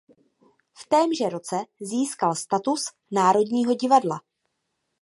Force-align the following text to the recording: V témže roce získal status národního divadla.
V 0.73 0.83
témže 0.89 1.29
roce 1.29 1.55
získal 1.79 2.35
status 2.35 2.83
národního 3.11 3.73
divadla. 3.73 4.21